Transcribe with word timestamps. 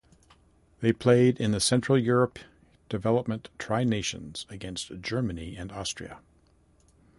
They 0.79 0.93
played 0.93 1.39
in 1.39 1.51
the 1.51 1.59
Central 1.59 1.95
Europe 1.95 2.39
Development 2.89 3.47
Tri-Nations 3.59 4.47
against 4.49 4.99
Germany 4.99 5.55
and 5.55 5.71
Austria. 5.71 6.21